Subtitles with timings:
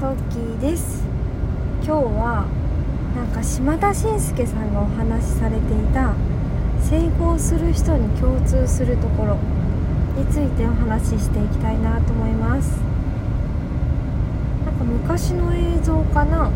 [0.00, 1.04] トッキーです。
[1.84, 2.46] 今日は
[3.14, 6.14] なんか島田紳介さんがお話しされていた
[6.80, 9.36] 成功する人に共通するところ
[10.16, 12.80] についてお話ししていきたいなと思います。
[14.64, 16.50] なんか昔の映像かな？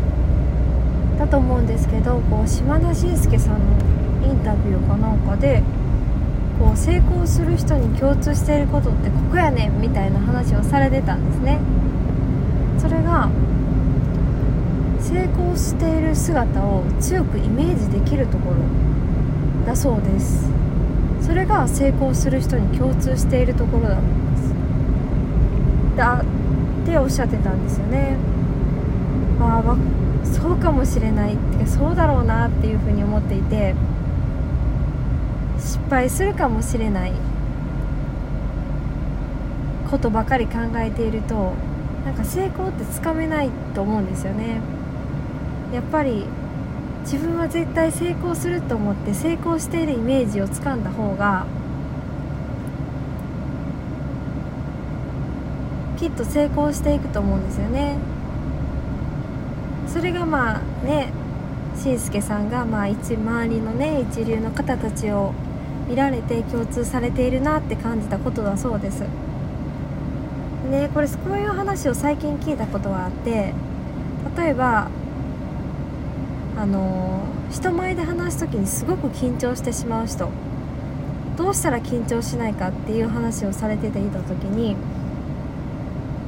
[1.19, 3.77] だと思うんですけどこう島田紳介さんの
[4.25, 5.61] インタビューかなんかで
[6.57, 11.59] こう成功する人に共通していることってここやねんみたいな話をされてたんですね。
[12.77, 13.29] それが
[14.99, 18.55] 成功している姿を強くイメージできるところ
[19.65, 20.49] だそうです。
[21.21, 23.97] それが成功する人に共通しているところだ
[25.95, 26.21] だ
[26.83, 28.15] っておっしゃってたんですよね。
[29.39, 29.77] ああ
[30.25, 33.73] そうかもしれないってかそうだろうなっていうふうに思っていて
[35.57, 37.13] 失敗するかもしれない
[39.89, 41.53] ことばかり考えていると
[42.05, 44.61] なんか成功ってつかめないと思うんですよね。
[45.73, 46.27] やっぱり
[47.03, 51.45] 自分は絶対成功すると思って成功しているイメージをつかんだ方が
[55.97, 57.97] きっと成功していくと思うんですよね。
[59.87, 61.11] それがまあね
[61.75, 65.33] しんすけさんがまあ一周りのね一流の方たちを
[65.89, 69.03] 見られて共通されているなって感じたことだそうです。
[70.65, 73.53] ねこれこういう話を最近聞いたことはあって
[74.37, 74.89] 例えば
[76.57, 77.21] あの
[77.51, 80.29] 人前で話す時にすごく緊張してしまう人
[81.37, 84.75] どうしたら緊張しないかっていう話をされてていた時に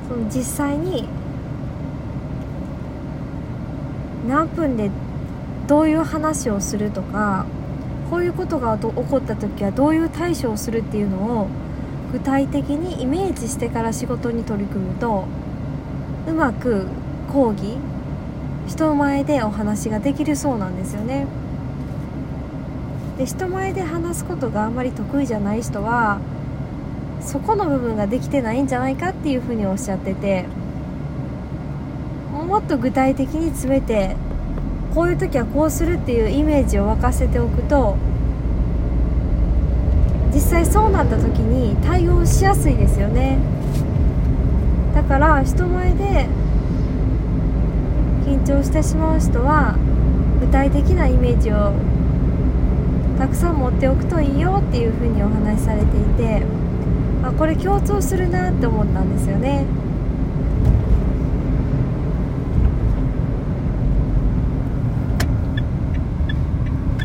[0.08, 1.08] その実際に
[4.28, 4.92] 何分で
[5.68, 7.46] どういう話をするとか
[8.10, 11.48] こういうことが起こった時はどういう対処をするっていうのを
[12.12, 15.26] 具体的にイメージしてから仕事に取り組むと
[16.28, 16.88] うまく
[17.32, 17.78] 講義
[18.68, 21.26] 人前でお話ができるそうなんですよね。
[23.18, 26.20] で人前で話すことがあんまり得意じゃない人は
[27.22, 30.46] そこの部分ができてないんじゃないかっていうふうにおっしゃってて
[32.32, 34.16] もっと具体的に詰めて
[34.94, 37.98] こういう時はこうするっていうイメージを沸かせておくと
[40.34, 43.38] 実際そうなった時に対応しやすいですよね。
[44.94, 46.28] だから人前で
[48.26, 49.76] 緊張してしまう人は
[50.42, 51.74] 具体的なイメージを
[53.18, 56.44] たくさん持っておくといいよっていうふうにお話しされていて
[57.24, 59.66] あこれ共通するなって思ったんですよね。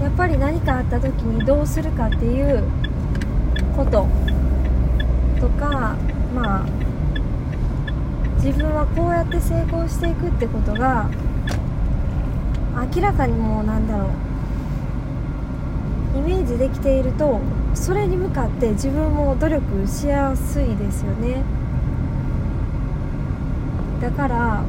[0.00, 2.62] やっぱり何かあった時にどうするかっていう
[3.76, 4.06] こと
[5.40, 5.96] とか
[6.34, 6.66] まあ
[8.36, 11.08] 自分はこうやって成功していくってことが
[12.94, 14.08] 明らかにもうなんだろう
[16.18, 17.40] イメージできていると
[17.74, 21.42] それに向かって自分も努力しやすいですよね。
[24.00, 24.64] だから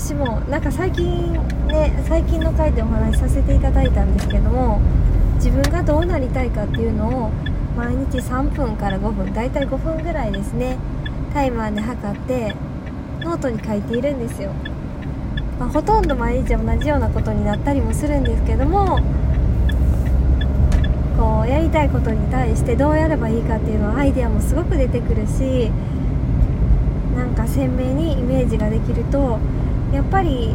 [0.00, 1.30] 私もなんか最近
[1.66, 4.80] ね最近の回でお話しさせていただいたんですけども
[5.34, 7.30] 自分がどうなりたいかっていうのを
[7.76, 10.78] 毎日3分から5分だいたい5分ぐらいですね
[11.34, 12.56] タイマーで測って
[13.20, 14.52] ノートに書いているんですよ、
[15.58, 18.98] まあ、ほとんど毎日同じようなことになったりもするんですけども
[21.18, 25.70] こうやりたいことに対してどうやればいいかっていうのはアイデアもすごく出てくるし
[27.14, 29.38] なんか鮮明にイメージができると
[29.92, 30.54] やっぱり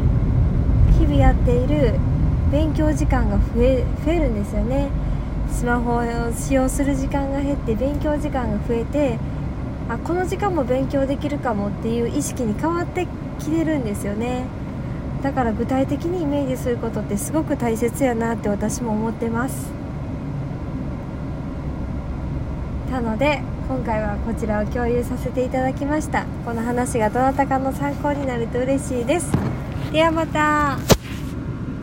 [0.98, 1.96] 日々やっている
[2.52, 4.90] 勉強時間が増え増えるんですよね。
[5.52, 6.04] スマホを
[6.34, 9.18] 使用する時間が減って勉強時間が増えて
[9.88, 13.08] あこの時間も勉強できるかもっていう意識に変わって
[13.40, 14.46] きてるんですよね。
[15.22, 19.72] だから具体的にイメージすることってすごく大切やなって私も思ってます。
[22.92, 26.26] なので今回はこちらを共有させていただきました。
[26.46, 29.32] この話がどなたかの参考になると嬉しいです。
[29.92, 30.78] ではまた。